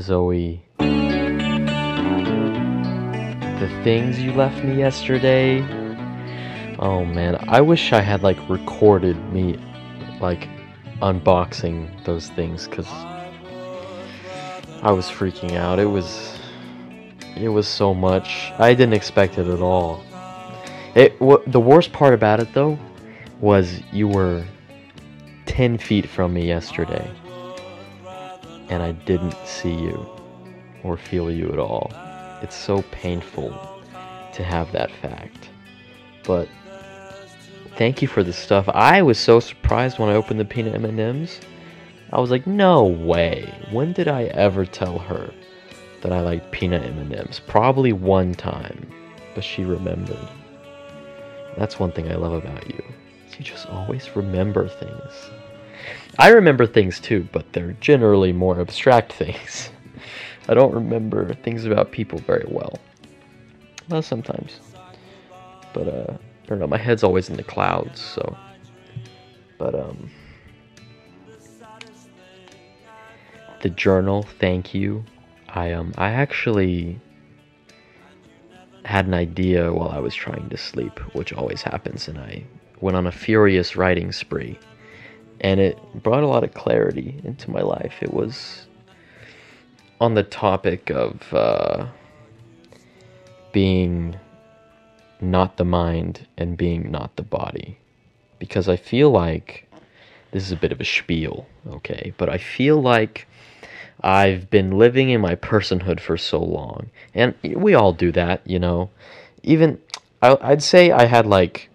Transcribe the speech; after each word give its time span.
Zoe. 0.00 0.64
The 3.58 3.68
things 3.84 4.18
you 4.20 4.32
left 4.32 4.64
me 4.64 4.76
yesterday. 4.78 5.60
Oh 6.78 7.04
man, 7.04 7.36
I 7.48 7.60
wish 7.60 7.92
I 7.92 8.00
had 8.00 8.22
like 8.22 8.38
recorded 8.48 9.16
me 9.32 9.58
like 10.20 10.48
unboxing 11.00 12.04
those 12.04 12.28
things 12.30 12.66
cuz 12.66 12.86
I 14.82 14.90
was 14.92 15.06
freaking 15.06 15.56
out. 15.56 15.78
It 15.78 15.86
was 15.86 16.38
it 17.36 17.48
was 17.48 17.68
so 17.68 17.92
much. 17.92 18.50
I 18.58 18.74
didn't 18.74 18.94
expect 18.94 19.38
it 19.38 19.46
at 19.46 19.60
all. 19.60 20.02
It 20.94 21.20
what 21.20 21.50
the 21.50 21.60
worst 21.60 21.92
part 21.92 22.14
about 22.14 22.40
it 22.40 22.54
though 22.54 22.78
was 23.40 23.80
you 23.92 24.08
were 24.08 24.44
10 25.46 25.76
feet 25.76 26.08
from 26.08 26.32
me 26.32 26.46
yesterday 26.46 27.10
and 28.72 28.82
I 28.82 28.92
didn't 28.92 29.36
see 29.44 29.74
you 29.74 30.06
or 30.82 30.96
feel 30.96 31.30
you 31.30 31.52
at 31.52 31.58
all. 31.58 31.92
It's 32.40 32.56
so 32.56 32.80
painful 32.90 33.50
to 34.32 34.42
have 34.42 34.72
that 34.72 34.90
fact. 34.90 35.50
But 36.24 36.48
thank 37.76 38.00
you 38.00 38.08
for 38.08 38.22
the 38.22 38.32
stuff. 38.32 38.66
I 38.70 39.02
was 39.02 39.18
so 39.18 39.40
surprised 39.40 39.98
when 39.98 40.08
I 40.08 40.14
opened 40.14 40.40
the 40.40 40.46
peanut 40.46 40.74
M&Ms. 40.74 41.38
I 42.14 42.18
was 42.18 42.30
like, 42.30 42.46
"No 42.46 42.84
way. 42.84 43.52
When 43.70 43.92
did 43.92 44.08
I 44.08 44.24
ever 44.24 44.64
tell 44.64 44.98
her 44.98 45.30
that 46.00 46.12
I 46.12 46.22
liked 46.22 46.50
peanut 46.50 46.82
M&Ms?" 46.82 47.40
Probably 47.40 47.92
one 47.92 48.32
time, 48.34 48.86
but 49.34 49.44
she 49.44 49.64
remembered. 49.64 50.28
That's 51.58 51.78
one 51.78 51.92
thing 51.92 52.10
I 52.10 52.14
love 52.14 52.32
about 52.32 52.66
you. 52.70 52.82
You 53.38 53.44
just 53.44 53.68
always 53.68 54.16
remember 54.16 54.66
things. 54.66 55.30
I 56.18 56.28
remember 56.28 56.66
things 56.66 57.00
too, 57.00 57.28
but 57.32 57.52
they're 57.52 57.72
generally 57.74 58.32
more 58.32 58.60
abstract 58.60 59.12
things. 59.22 59.70
I 60.48 60.54
don't 60.54 60.74
remember 60.74 61.34
things 61.34 61.64
about 61.64 61.92
people 61.92 62.18
very 62.18 62.44
well. 62.48 62.78
Well, 63.88 64.02
sometimes. 64.02 64.60
But, 65.72 65.88
uh, 65.88 66.12
I 66.12 66.46
don't 66.46 66.58
know, 66.58 66.66
my 66.66 66.78
head's 66.78 67.02
always 67.02 67.30
in 67.30 67.36
the 67.36 67.42
clouds, 67.42 68.00
so. 68.00 68.36
But, 69.58 69.74
um. 69.74 70.10
The 73.62 73.70
journal, 73.70 74.24
thank 74.24 74.74
you. 74.74 75.04
I, 75.48 75.72
um, 75.72 75.94
I 75.96 76.10
actually 76.10 77.00
had 78.84 79.06
an 79.06 79.14
idea 79.14 79.72
while 79.72 79.90
I 79.90 79.98
was 79.98 80.14
trying 80.14 80.48
to 80.50 80.56
sleep, 80.56 80.98
which 81.14 81.32
always 81.32 81.62
happens, 81.62 82.08
and 82.08 82.18
I 82.18 82.44
went 82.80 82.96
on 82.96 83.06
a 83.06 83.12
furious 83.12 83.76
writing 83.76 84.10
spree 84.10 84.58
and 85.42 85.60
it 85.60 85.78
brought 86.02 86.22
a 86.22 86.26
lot 86.26 86.44
of 86.44 86.54
clarity 86.54 87.20
into 87.24 87.50
my 87.50 87.60
life. 87.60 87.94
It 88.00 88.14
was 88.14 88.66
on 90.00 90.14
the 90.14 90.22
topic 90.22 90.90
of 90.90 91.20
uh, 91.32 91.86
being 93.52 94.16
not 95.20 95.56
the 95.56 95.64
mind 95.64 96.26
and 96.38 96.56
being 96.56 96.90
not 96.90 97.16
the 97.16 97.22
body. 97.22 97.78
Because 98.38 98.68
I 98.68 98.76
feel 98.76 99.10
like 99.10 99.68
this 100.30 100.44
is 100.44 100.52
a 100.52 100.56
bit 100.56 100.72
of 100.72 100.80
a 100.80 100.84
spiel, 100.84 101.46
okay? 101.68 102.12
But 102.16 102.28
I 102.28 102.38
feel 102.38 102.80
like 102.80 103.28
I've 104.00 104.48
been 104.50 104.78
living 104.78 105.10
in 105.10 105.20
my 105.20 105.34
personhood 105.36 106.00
for 106.00 106.16
so 106.16 106.40
long. 106.42 106.90
And 107.14 107.34
we 107.42 107.74
all 107.74 107.92
do 107.92 108.10
that, 108.12 108.44
you 108.44 108.58
know? 108.58 108.90
Even, 109.42 109.80
I'd 110.20 110.62
say 110.62 110.90
I 110.90 111.06
had 111.06 111.26
like 111.26 111.68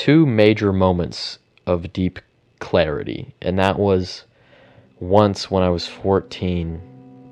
two 0.00 0.24
major 0.24 0.72
moments 0.72 1.38
of 1.66 1.92
deep 1.92 2.20
clarity, 2.58 3.34
and 3.42 3.58
that 3.58 3.78
was 3.78 4.24
once 4.98 5.50
when 5.50 5.62
I 5.62 5.68
was 5.68 5.86
14 5.86 6.80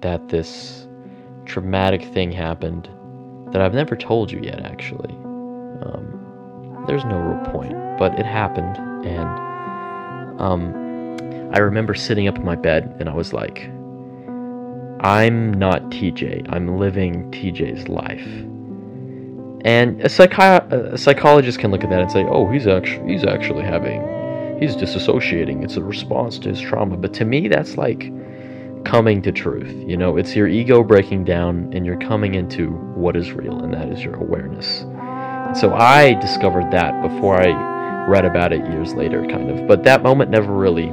that 0.02 0.28
this 0.28 0.86
traumatic 1.46 2.04
thing 2.04 2.30
happened 2.30 2.90
that 3.52 3.62
I've 3.62 3.72
never 3.72 3.96
told 3.96 4.30
you 4.30 4.38
yet, 4.42 4.60
actually. 4.60 5.14
Um, 5.80 6.84
there's 6.86 7.06
no 7.06 7.16
real 7.16 7.42
point, 7.46 7.72
but 7.98 8.18
it 8.18 8.26
happened, 8.26 8.76
and 9.06 10.38
um, 10.38 11.50
I 11.54 11.60
remember 11.60 11.94
sitting 11.94 12.28
up 12.28 12.36
in 12.36 12.44
my 12.44 12.54
bed 12.54 12.94
and 13.00 13.08
I 13.08 13.14
was 13.14 13.32
like, 13.32 13.64
I'm 15.00 15.54
not 15.54 15.84
TJ, 15.84 16.52
I'm 16.52 16.76
living 16.76 17.30
TJ's 17.30 17.88
life 17.88 18.28
and 19.64 20.00
a, 20.00 20.08
psychi- 20.08 20.72
a 20.72 20.96
psychologist 20.96 21.58
can 21.58 21.70
look 21.70 21.82
at 21.82 21.90
that 21.90 22.00
and 22.00 22.10
say, 22.10 22.24
"Oh, 22.24 22.50
he's 22.50 22.66
actually 22.66 23.12
he's 23.12 23.24
actually 23.24 23.64
having 23.64 24.00
he's 24.60 24.76
disassociating. 24.76 25.64
It's 25.64 25.76
a 25.76 25.82
response 25.82 26.38
to 26.40 26.48
his 26.50 26.60
trauma." 26.60 26.96
But 26.96 27.12
to 27.14 27.24
me, 27.24 27.48
that's 27.48 27.76
like 27.76 28.12
coming 28.84 29.20
to 29.22 29.32
truth. 29.32 29.72
You 29.88 29.96
know, 29.96 30.16
it's 30.16 30.36
your 30.36 30.48
ego 30.48 30.82
breaking 30.82 31.24
down 31.24 31.72
and 31.74 31.84
you're 31.84 31.98
coming 31.98 32.34
into 32.34 32.70
what 32.70 33.16
is 33.16 33.32
real, 33.32 33.62
and 33.62 33.72
that 33.74 33.88
is 33.88 34.02
your 34.02 34.14
awareness. 34.14 34.82
And 34.82 35.56
so 35.56 35.74
I 35.74 36.14
discovered 36.14 36.70
that 36.70 37.02
before 37.02 37.40
I 37.40 38.06
read 38.06 38.24
about 38.24 38.52
it 38.52 38.60
years 38.70 38.94
later, 38.94 39.26
kind 39.26 39.50
of. 39.50 39.66
But 39.66 39.82
that 39.84 40.02
moment 40.02 40.30
never 40.30 40.52
really. 40.52 40.92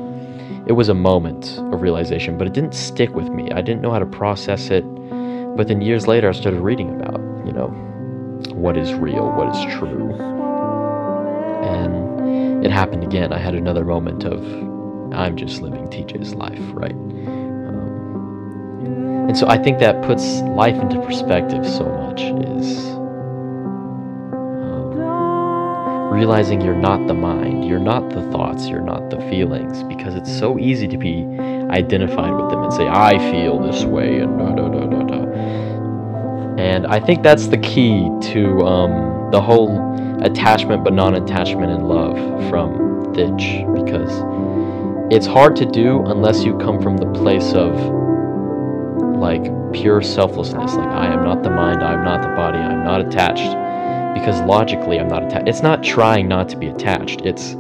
It 0.68 0.72
was 0.72 0.90
a 0.90 0.96
moment 0.96 1.60
of 1.60 1.82
realization, 1.82 2.40
but 2.40 2.48
it 2.48 2.54
didn't 2.54 2.74
stick 2.74 3.14
with 3.14 3.30
me. 3.30 3.52
I 3.52 3.62
didn't 3.62 3.82
know 3.82 3.92
how 3.92 4.00
to 4.00 4.06
process 4.06 4.72
it. 4.72 4.84
But 5.56 5.68
then 5.68 5.80
years 5.80 6.08
later, 6.08 6.28
I 6.28 6.32
started 6.32 6.60
reading 6.60 6.90
about, 7.00 7.22
you 7.46 7.54
know, 7.54 7.70
what 8.54 8.78
is 8.78 8.94
real, 8.94 9.32
what 9.32 9.56
is 9.56 9.74
true. 9.76 10.14
And 11.64 12.66
it 12.66 12.72
happened 12.72 13.04
again. 13.04 13.34
I 13.34 13.38
had 13.40 13.56
another 13.56 13.86
moment 13.86 14.24
of, 14.26 14.44
I'm 15.14 15.36
just 15.38 15.62
living 15.62 15.88
TJ's 15.88 16.36
life, 16.36 16.62
right? 16.74 16.92
Um, 16.94 18.16
and 19.30 19.38
so 19.38 19.48
I 19.48 19.58
think 19.58 19.80
that 19.80 20.04
puts 20.04 20.42
life 20.42 20.76
into 20.76 21.00
perspective 21.02 21.66
so 21.66 21.86
much 21.86 22.22
is 22.22 22.78
um, 24.98 26.12
realizing 26.12 26.62
you're 26.62 26.76
not 26.76 27.08
the 27.08 27.14
mind, 27.14 27.66
you're 27.68 27.80
not 27.80 28.10
the 28.12 28.22
thoughts, 28.32 28.68
you're 28.68 28.82
not 28.82 29.10
the 29.10 29.18
feelings, 29.30 29.84
because 29.84 30.16
it's 30.16 30.36
so 30.38 30.58
easy 30.60 30.88
to 30.88 30.98
be 30.98 31.26
identified 31.70 32.34
with 32.34 32.50
them 32.50 32.64
and 32.64 32.74
say, 32.74 32.88
I 32.88 33.18
feel 33.32 33.60
this 33.60 33.84
way, 33.84 34.20
and 34.20 34.38
da 34.40 34.54
da 34.54 34.70
da 34.70 34.86
da. 34.88 35.05
And 36.58 36.88
I 36.88 37.00
think 37.00 37.22
that's 37.22 37.48
the 37.48 37.58
key 37.58 38.10
to 38.32 38.66
um, 38.66 39.32
the 39.32 39.42
whole 39.42 39.94
attachment 40.24 40.84
but 40.84 40.94
non 40.94 41.16
attachment 41.16 41.72
in 41.72 41.84
love 41.84 42.16
from 42.50 43.14
Thich 43.14 43.66
because 43.76 44.24
it's 45.14 45.26
hard 45.26 45.56
to 45.58 45.66
do 45.66 46.04
unless 46.06 46.44
you 46.44 46.58
come 46.58 46.82
from 46.82 46.98
the 46.98 47.08
place 47.08 47.54
of 47.54 47.76
like 49.20 49.44
pure 49.74 50.02
selflessness. 50.02 50.74
Like, 50.74 50.90
I 50.90 51.14
am 51.14 51.24
not 51.24 51.44
the 51.44 51.50
mind, 51.50 51.84
I 51.84 51.94
am 51.94 52.04
not 52.04 52.22
the 52.22 52.30
body, 52.30 52.58
I'm 52.58 52.84
not 52.84 53.02
attached 53.02 53.52
because 54.18 54.42
logically 54.42 54.98
I'm 55.00 55.10
not 55.10 55.24
attached. 55.24 55.48
It's 55.48 55.62
not 55.62 55.84
trying 55.84 56.28
not 56.28 56.48
to 56.50 56.58
be 56.58 56.68
attached, 56.68 57.22
it's 57.22 57.56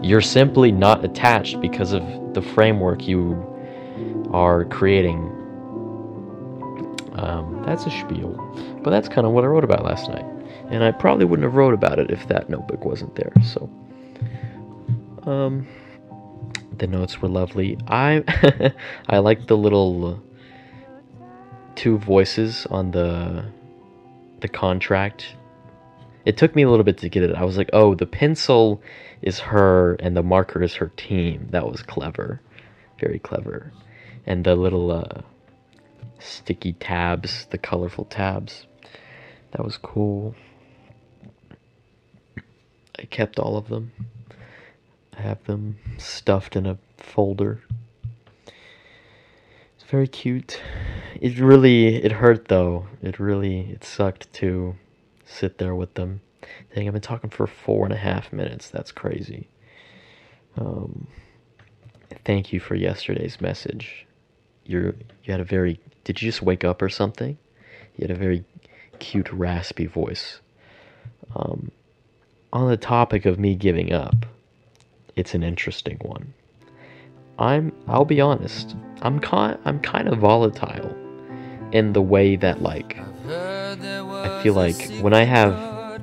you're 0.00 0.22
simply 0.22 0.72
not 0.72 1.04
attached 1.04 1.60
because 1.60 1.92
of 1.92 2.02
the 2.32 2.40
framework 2.40 3.06
you 3.06 3.44
are 4.32 4.64
creating 4.64 5.37
um, 7.18 7.62
that's 7.66 7.84
a 7.86 7.90
spiel. 7.90 8.32
But 8.82 8.90
that's 8.90 9.08
kind 9.08 9.26
of 9.26 9.32
what 9.32 9.44
I 9.44 9.48
wrote 9.48 9.64
about 9.64 9.84
last 9.84 10.08
night. 10.08 10.24
And 10.70 10.84
I 10.84 10.92
probably 10.92 11.24
wouldn't 11.24 11.44
have 11.44 11.54
wrote 11.54 11.74
about 11.74 11.98
it 11.98 12.10
if 12.10 12.28
that 12.28 12.48
notebook 12.48 12.84
wasn't 12.84 13.14
there. 13.16 13.32
So, 13.42 13.70
um, 15.22 15.66
the 16.78 16.86
notes 16.86 17.20
were 17.20 17.28
lovely. 17.28 17.76
I 17.88 18.22
I 19.08 19.18
like 19.18 19.46
the 19.46 19.56
little 19.56 20.22
two 21.74 21.98
voices 21.98 22.66
on 22.66 22.90
the 22.92 23.44
the 24.40 24.48
contract. 24.48 25.34
It 26.24 26.36
took 26.36 26.54
me 26.54 26.62
a 26.62 26.70
little 26.70 26.84
bit 26.84 26.98
to 26.98 27.08
get 27.08 27.22
it. 27.22 27.34
I 27.34 27.44
was 27.44 27.56
like, 27.56 27.70
"Oh, 27.72 27.94
the 27.94 28.06
pencil 28.06 28.82
is 29.22 29.40
her 29.40 29.94
and 29.94 30.16
the 30.16 30.22
marker 30.22 30.62
is 30.62 30.74
her 30.74 30.92
team." 30.96 31.48
That 31.50 31.68
was 31.70 31.82
clever. 31.82 32.40
Very 33.00 33.18
clever. 33.18 33.72
And 34.26 34.44
the 34.44 34.54
little 34.54 34.90
uh 34.90 35.22
sticky 36.18 36.74
tabs, 36.74 37.46
the 37.50 37.58
colorful 37.58 38.04
tabs. 38.04 38.66
That 39.52 39.64
was 39.64 39.76
cool. 39.76 40.34
I 42.98 43.04
kept 43.04 43.38
all 43.38 43.56
of 43.56 43.68
them. 43.68 43.92
I 45.16 45.22
have 45.22 45.42
them 45.44 45.78
stuffed 45.98 46.56
in 46.56 46.66
a 46.66 46.78
folder. 46.96 47.60
It's 48.46 49.84
very 49.88 50.08
cute. 50.08 50.60
It 51.20 51.38
really 51.38 51.96
it 51.96 52.12
hurt 52.12 52.48
though. 52.48 52.86
It 53.02 53.18
really 53.18 53.70
it 53.70 53.84
sucked 53.84 54.32
to 54.34 54.76
sit 55.24 55.58
there 55.58 55.74
with 55.74 55.94
them. 55.94 56.20
Dang, 56.74 56.86
I've 56.86 56.92
been 56.92 57.02
talking 57.02 57.30
for 57.30 57.46
four 57.46 57.84
and 57.84 57.92
a 57.92 57.98
half 57.98 58.32
minutes. 58.32 58.70
That's 58.70 58.92
crazy. 58.92 59.48
Um, 60.56 61.06
thank 62.24 62.52
you 62.52 62.60
for 62.60 62.74
yesterday's 62.74 63.40
message. 63.40 64.07
You're 64.68 64.94
you 65.24 65.32
had 65.32 65.40
a 65.40 65.44
very 65.44 65.80
did 66.04 66.22
you 66.22 66.28
just 66.28 66.42
wake 66.42 66.62
up 66.62 66.80
or 66.80 66.88
something? 66.88 67.36
You 67.96 68.06
had 68.06 68.10
a 68.10 68.18
very 68.18 68.44
cute, 69.00 69.32
raspy 69.32 69.86
voice. 69.86 70.40
Um, 71.34 71.72
on 72.52 72.68
the 72.68 72.76
topic 72.76 73.26
of 73.26 73.38
me 73.38 73.54
giving 73.54 73.92
up, 73.92 74.26
it's 75.16 75.34
an 75.34 75.42
interesting 75.42 75.98
one. 76.02 76.34
I'm 77.38 77.72
I'll 77.88 78.04
be 78.04 78.20
honest. 78.20 78.76
I'm 79.02 79.18
kind 79.18 79.58
I'm 79.64 79.80
kind 79.80 80.06
of 80.06 80.18
volatile 80.18 80.94
in 81.72 81.94
the 81.94 82.02
way 82.02 82.36
that 82.36 82.62
like 82.62 82.98
I 83.26 84.40
feel 84.42 84.54
like 84.54 84.90
when 85.00 85.14
I 85.14 85.24
have 85.24 86.02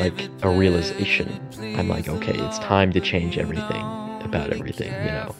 like 0.00 0.28
a 0.42 0.48
realization, 0.48 1.28
I'm 1.76 1.88
like, 1.88 2.08
okay, 2.08 2.38
it's 2.38 2.58
time 2.60 2.92
to 2.92 3.00
change 3.00 3.36
everything 3.36 3.84
about 4.22 4.50
everything, 4.52 4.92
you 5.04 5.10
know. 5.10 5.34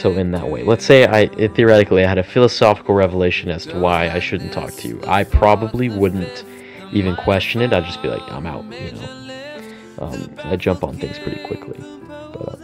So 0.00 0.12
in 0.12 0.30
that 0.30 0.48
way, 0.48 0.62
let's 0.62 0.86
say 0.86 1.04
I 1.04 1.26
theoretically 1.26 2.02
I 2.02 2.08
had 2.08 2.16
a 2.16 2.22
philosophical 2.22 2.94
revelation 2.94 3.50
as 3.50 3.66
to 3.66 3.78
why 3.78 4.08
I 4.08 4.18
shouldn't 4.18 4.50
talk 4.50 4.72
to 4.76 4.88
you. 4.88 4.98
I 5.06 5.24
probably 5.24 5.90
wouldn't 5.90 6.42
even 6.90 7.16
question 7.16 7.60
it. 7.60 7.74
I'd 7.74 7.84
just 7.84 8.00
be 8.00 8.08
like, 8.08 8.22
I'm 8.32 8.46
out, 8.46 8.64
you 8.64 8.92
know. 8.92 9.98
Um, 9.98 10.34
I 10.44 10.56
jump 10.56 10.84
on 10.84 10.96
things 10.96 11.18
pretty 11.18 11.44
quickly, 11.46 11.78
but 12.08 12.48
uh, 12.48 12.56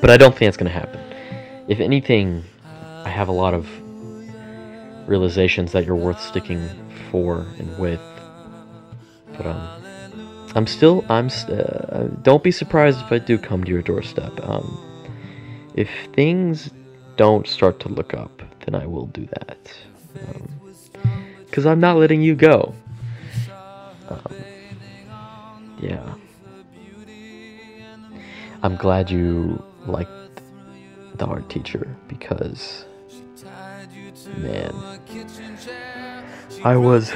but 0.00 0.08
I 0.08 0.16
don't 0.16 0.34
think 0.34 0.48
it's 0.48 0.56
gonna 0.56 0.70
happen. 0.70 0.98
If 1.68 1.78
anything, 1.78 2.42
I 3.04 3.10
have 3.10 3.28
a 3.28 3.32
lot 3.32 3.52
of 3.52 3.68
realizations 5.06 5.72
that 5.72 5.84
you're 5.84 5.94
worth 5.94 6.22
sticking 6.22 6.66
for 7.10 7.40
and 7.58 7.78
with. 7.78 8.00
But 9.36 9.44
um, 9.44 9.82
I'm 10.54 10.66
still 10.66 11.04
I'm. 11.10 11.28
Uh, 11.50 12.04
don't 12.22 12.42
be 12.42 12.50
surprised 12.50 13.02
if 13.02 13.12
I 13.12 13.18
do 13.18 13.36
come 13.36 13.62
to 13.62 13.70
your 13.70 13.82
doorstep. 13.82 14.32
Um, 14.42 14.86
if 15.74 15.88
things 16.14 16.70
don't 17.16 17.46
start 17.46 17.80
to 17.80 17.88
look 17.88 18.14
up, 18.14 18.42
then 18.64 18.74
I 18.74 18.86
will 18.86 19.06
do 19.06 19.26
that. 19.26 19.72
Because 21.46 21.66
um, 21.66 21.72
I'm 21.72 21.80
not 21.80 21.96
letting 21.96 22.22
you 22.22 22.34
go. 22.34 22.74
Um, 24.08 24.36
yeah. 25.80 26.14
I'm 28.62 28.76
glad 28.76 29.10
you 29.10 29.62
liked 29.86 30.10
the 31.14 31.26
art 31.26 31.48
teacher 31.48 31.96
because, 32.08 32.84
man, 34.36 34.74
I 36.64 36.76
was 36.76 37.12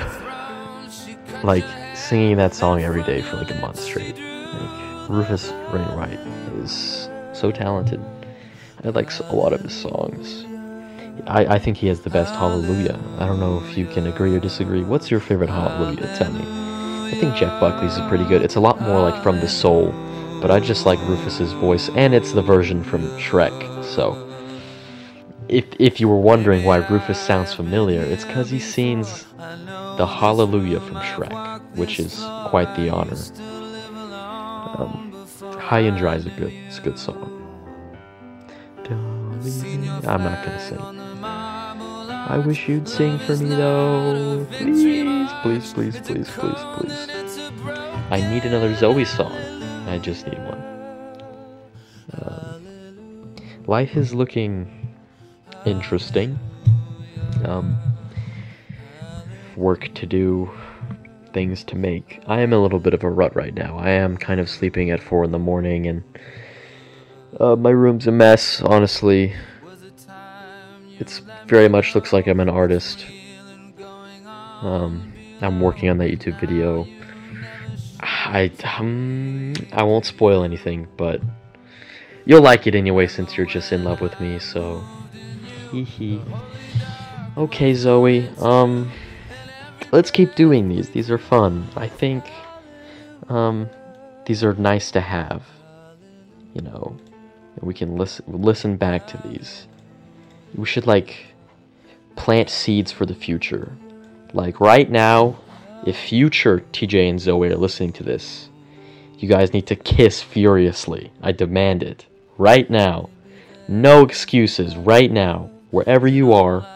like 1.42 1.64
singing 1.94 2.36
that 2.36 2.54
song 2.54 2.82
every 2.82 3.02
day 3.02 3.20
for 3.20 3.36
like 3.36 3.50
a 3.50 3.60
month 3.60 3.78
straight. 3.78 4.16
Like, 4.18 5.08
Rufus 5.10 5.50
Wainwright 5.72 6.18
is 6.62 7.08
so 7.34 7.50
talented. 7.50 8.00
I 8.84 8.90
like 8.90 9.10
a 9.18 9.34
lot 9.34 9.54
of 9.54 9.62
his 9.62 9.72
songs. 9.72 10.44
I, 11.26 11.54
I 11.54 11.58
think 11.58 11.78
he 11.78 11.86
has 11.86 12.02
the 12.02 12.10
best 12.10 12.34
Hallelujah. 12.34 13.00
I 13.18 13.26
don't 13.26 13.40
know 13.40 13.62
if 13.64 13.78
you 13.78 13.86
can 13.86 14.06
agree 14.06 14.36
or 14.36 14.40
disagree. 14.40 14.82
What's 14.82 15.10
your 15.10 15.20
favorite 15.20 15.48
Hallelujah? 15.48 16.14
Tell 16.18 16.30
me. 16.30 16.44
I 17.10 17.16
think 17.18 17.34
Jeff 17.34 17.58
Buckley's 17.60 17.96
is 17.96 18.06
pretty 18.08 18.24
good. 18.24 18.42
It's 18.42 18.56
a 18.56 18.60
lot 18.60 18.82
more 18.82 19.00
like 19.00 19.22
from 19.22 19.40
the 19.40 19.48
soul, 19.48 19.92
but 20.42 20.50
I 20.50 20.60
just 20.60 20.84
like 20.84 20.98
Rufus's 21.08 21.52
voice, 21.52 21.88
and 21.90 22.12
it's 22.12 22.32
the 22.32 22.42
version 22.42 22.84
from 22.84 23.02
Shrek. 23.18 23.84
So, 23.84 24.20
if 25.48 25.64
if 25.78 25.98
you 25.98 26.08
were 26.08 26.18
wondering 26.18 26.64
why 26.64 26.86
Rufus 26.88 27.18
sounds 27.18 27.54
familiar, 27.54 28.02
it's 28.02 28.24
because 28.24 28.50
he 28.50 28.58
sings 28.58 29.24
the 29.96 30.06
Hallelujah 30.06 30.80
from 30.80 30.96
Shrek, 30.96 31.62
which 31.76 31.98
is 31.98 32.22
quite 32.48 32.74
the 32.76 32.90
honor. 32.90 33.16
Um, 34.76 35.26
High 35.58 35.80
and 35.80 35.96
Dry 35.96 36.16
is 36.16 36.26
a 36.26 36.30
good, 36.30 36.52
it's 36.52 36.78
a 36.78 36.82
good 36.82 36.98
song. 36.98 37.43
I'm 38.90 40.22
not 40.22 40.44
gonna 40.44 40.60
sing. 40.60 40.78
I 42.26 42.38
wish 42.38 42.68
you'd 42.68 42.88
sing 42.88 43.18
for 43.18 43.36
me 43.36 43.50
though. 43.50 44.46
Please, 44.50 45.30
please, 45.42 45.72
please, 45.72 46.00
please, 46.00 46.30
please, 46.30 46.58
please. 46.76 47.08
I 48.10 48.26
need 48.30 48.44
another 48.44 48.74
Zoe 48.74 49.04
song. 49.04 49.32
I 49.88 49.98
just 49.98 50.26
need 50.26 50.38
one. 50.38 50.62
Um, 52.22 53.36
life 53.66 53.96
is 53.96 54.14
looking 54.14 54.94
interesting. 55.64 56.38
Um, 57.44 57.76
work 59.56 59.92
to 59.94 60.06
do, 60.06 60.50
things 61.32 61.64
to 61.64 61.76
make. 61.76 62.22
I 62.26 62.40
am 62.40 62.52
a 62.52 62.58
little 62.58 62.78
bit 62.78 62.94
of 62.94 63.02
a 63.02 63.10
rut 63.10 63.34
right 63.36 63.54
now. 63.54 63.78
I 63.78 63.90
am 63.90 64.16
kind 64.16 64.40
of 64.40 64.48
sleeping 64.48 64.90
at 64.90 65.02
four 65.02 65.24
in 65.24 65.32
the 65.32 65.38
morning 65.38 65.86
and 65.86 66.02
uh, 67.40 67.56
my 67.56 67.70
room's 67.70 68.06
a 68.06 68.12
mess, 68.12 68.60
honestly. 68.62 69.34
It's 70.98 71.20
very 71.46 71.68
much 71.68 71.94
looks 71.94 72.12
like 72.12 72.26
I'm 72.26 72.40
an 72.40 72.48
artist. 72.48 73.04
Um, 74.62 75.12
I'm 75.40 75.60
working 75.60 75.90
on 75.90 75.98
that 75.98 76.10
YouTube 76.10 76.40
video. 76.40 76.86
I 78.00 78.50
um, 78.78 79.54
I 79.72 79.82
won't 79.82 80.06
spoil 80.06 80.44
anything, 80.44 80.88
but 80.96 81.20
you'll 82.24 82.42
like 82.42 82.66
it 82.66 82.74
anyway 82.74 83.06
since 83.06 83.36
you're 83.36 83.46
just 83.46 83.72
in 83.72 83.84
love 83.84 84.00
with 84.00 84.18
me. 84.20 84.38
So, 84.38 84.82
hee. 85.72 86.20
Okay, 87.36 87.74
Zoe. 87.74 88.28
Um, 88.38 88.90
let's 89.92 90.10
keep 90.10 90.34
doing 90.34 90.68
these. 90.68 90.90
These 90.90 91.10
are 91.10 91.18
fun. 91.18 91.68
I 91.76 91.88
think. 91.88 92.24
Um, 93.28 93.68
these 94.26 94.44
are 94.44 94.54
nice 94.54 94.90
to 94.92 95.00
have. 95.00 95.42
You 96.54 96.62
know, 96.62 96.96
we 97.60 97.74
can 97.74 97.96
listen 97.96 98.24
listen 98.28 98.76
back 98.76 99.06
to 99.08 99.18
these. 99.28 99.66
We 100.54 100.66
should 100.66 100.86
like 100.86 101.34
plant 102.16 102.50
seeds 102.50 102.92
for 102.92 103.06
the 103.06 103.14
future. 103.14 103.72
Like 104.32 104.60
right 104.60 104.90
now, 104.90 105.38
if 105.86 105.96
future 105.96 106.64
TJ 106.72 107.10
and 107.10 107.20
Zoe 107.20 107.48
are 107.48 107.56
listening 107.56 107.92
to 107.94 108.02
this, 108.02 108.48
you 109.18 109.28
guys 109.28 109.52
need 109.52 109.66
to 109.68 109.76
kiss 109.76 110.22
furiously. 110.22 111.12
I 111.22 111.32
demand 111.32 111.82
it. 111.82 112.06
Right 112.36 112.68
now. 112.68 113.10
No 113.68 114.02
excuses. 114.02 114.76
Right 114.76 115.10
now. 115.10 115.50
Wherever 115.70 116.06
you 116.06 116.32
are, 116.32 116.66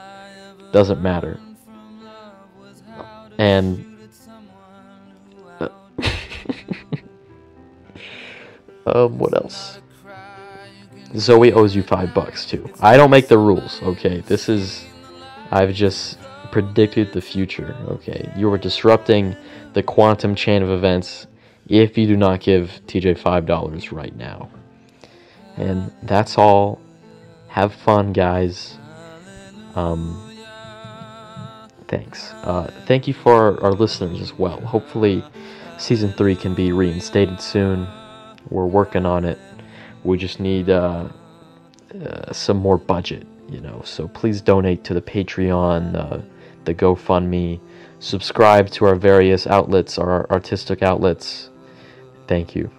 doesn't 0.73 1.01
matter. 1.01 1.39
And 3.39 3.85
uh, 5.61 5.69
um, 8.87 9.19
what 9.19 9.35
else? 9.35 9.79
Zoe 11.17 11.53
owes 11.53 11.75
you 11.75 11.83
five 11.83 12.13
bucks 12.13 12.45
too. 12.45 12.71
I 12.81 12.97
don't 12.97 13.11
make 13.11 13.29
the 13.29 13.39
rules, 13.39 13.81
okay? 13.83 14.21
This 14.21 14.49
is. 14.49 14.85
I've 15.51 15.73
just 15.73 16.19
predicted 16.51 17.13
the 17.13 17.21
future, 17.21 17.75
okay? 17.89 18.31
You 18.37 18.53
are 18.53 18.59
disrupting 18.59 19.37
the 19.73 19.83
quantum 19.83 20.35
chain 20.35 20.63
of 20.63 20.71
events 20.71 21.27
if 21.69 21.97
you 21.97 22.07
do 22.07 22.17
not 22.17 22.41
give 22.41 22.81
TJ 22.87 23.19
$5 23.19 23.93
right 23.93 24.15
now. 24.17 24.51
And 25.57 25.93
that's 26.03 26.39
all. 26.39 26.81
Have 27.49 27.75
fun, 27.75 28.13
guys. 28.13 28.77
Um, 29.75 30.35
thanks. 31.89 32.33
Uh, 32.43 32.71
thank 32.87 33.09
you 33.09 33.15
for 33.15 33.33
our, 33.33 33.65
our 33.65 33.73
listeners 33.73 34.21
as 34.21 34.33
well. 34.33 34.61
Hopefully, 34.61 35.25
season 35.79 36.13
three 36.13 36.37
can 36.37 36.55
be 36.55 36.73
reinstated 36.73 37.41
soon. 37.41 37.87
We're 38.51 38.67
working 38.67 39.07
on 39.07 39.25
it 39.25 39.39
we 40.05 40.17
just 40.17 40.41
need 40.41 40.71
uh, 40.71 41.09
uh, 41.95 42.33
some 42.33 42.57
more 42.57 42.79
budget, 42.79 43.27
you 43.49 43.61
know. 43.61 43.83
So 43.85 44.09
please 44.09 44.41
donate 44.41 44.85
to 44.85 44.95
the 44.95 45.03
Patreon, 45.03 45.95
uh, 45.95 46.23
the 46.65 46.75
GoFundMe, 46.75 47.61
subscribe 47.99 48.71
to 48.71 48.85
our 48.87 48.95
various 48.95 49.47
outlets, 49.47 49.99
our 49.99 50.31
artistic 50.31 50.83
outlets. 50.83 51.51
Thank 52.27 52.55
you. 52.55 52.71